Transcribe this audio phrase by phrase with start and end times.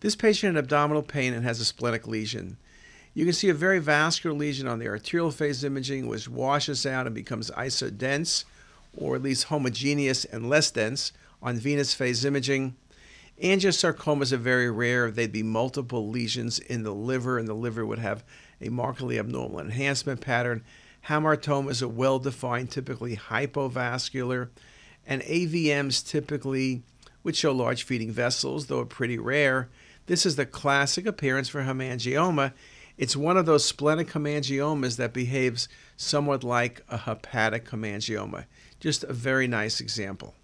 [0.00, 2.56] This patient had abdominal pain and has a splenic lesion.
[3.14, 7.06] You can see a very vascular lesion on the arterial phase imaging, which washes out
[7.06, 8.44] and becomes isodense,
[8.96, 12.76] or at least homogeneous and less dense on venous phase imaging.
[13.42, 15.10] Angiosarcomas are very rare.
[15.10, 18.22] They'd be multiple lesions in the liver, and the liver would have
[18.60, 20.62] a markedly abnormal enhancement pattern.
[21.08, 24.50] Hamartomas are well defined, typically hypovascular,
[25.06, 26.82] and AVMs typically
[27.24, 29.68] would show large feeding vessels, though are pretty rare.
[30.08, 32.54] This is the classic appearance for hemangioma.
[32.96, 38.46] It's one of those splenic hemangiomas that behaves somewhat like a hepatic hemangioma.
[38.80, 40.34] Just a very nice example.